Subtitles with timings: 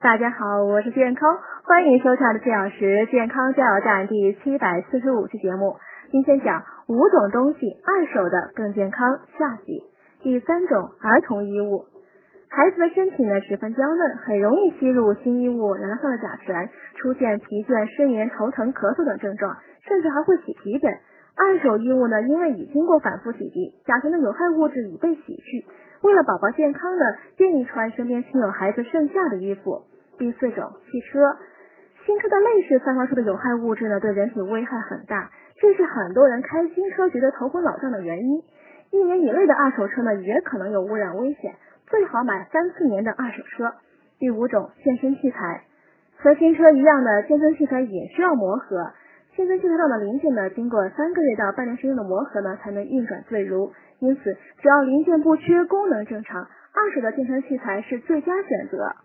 [0.00, 1.28] 大家好，我是健康，
[1.62, 5.76] 欢迎收看的四小时健康加油站第七百四十五期节目。
[6.10, 9.82] 今天讲五种东西二手的更健康下集。
[10.22, 11.84] 第三种儿童衣物，
[12.48, 19.54] 孩子的身体呢十分娇嫩，很容易吸入新衣物染上的甲醛，出现疲倦、失眠、头疼、咳嗽等症状，
[19.86, 20.90] 甚至还会起皮疹。
[21.36, 25.66] 二手衣物呢，因为已经过反复洗涤，甲醛的有害物质已被洗去。
[26.00, 27.04] 为了宝宝健康呢，
[27.36, 29.84] 建议穿身边亲有孩子剩下的衣服。
[30.20, 31.34] 第四种，汽车，
[32.04, 38.42] 新车的内饰散发出的有害物质呢，对人体危害很大，这是很多人开新车觉得头昏脑胀的原因。
[38.90, 41.54] 一年以内的二手车呢，也可能有污染危险，
[41.86, 43.72] 最好买三四年的二手车。
[44.18, 45.62] 第五种，健身器材，
[46.18, 48.92] 和新车一样的健身器材也需要磨合。
[49.34, 53.72] 健身器材上的零件呢，经过三个月到半年时间的磨合呢，才能运转自如。
[54.00, 58.96] 因此，只要零件不缺，功能正常，二手的健身器材是最佳选择。